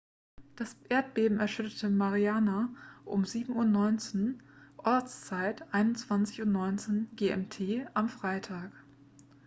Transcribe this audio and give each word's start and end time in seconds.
das 0.55 0.75
erdbeben 0.89 1.37
erschütterte 1.39 1.87
mariana 1.87 2.73
um 3.05 3.21
07:19 3.21 4.33
uhr 4.33 4.35
ortszeit 4.83 5.63
21:19 5.71 7.05
gmt 7.15 7.87
am 7.93 8.09
freitag 8.09 8.71